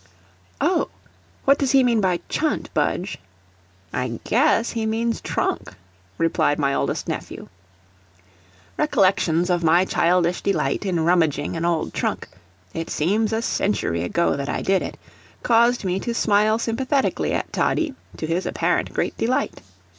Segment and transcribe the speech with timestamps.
[0.59, 0.89] ]"Oh!
[1.45, 3.19] What does he mean by chunt, Budge?"
[3.93, 5.75] "I GUESS he means trunk,"
[6.17, 7.49] replied my oldest nephew.
[8.79, 12.29] Recollections of my childish delight in rummaging an old trunk
[12.73, 14.97] it seems a century ago that I did it
[15.43, 19.61] caused me to smile sympathetically at Toddie, to his apparent great delight.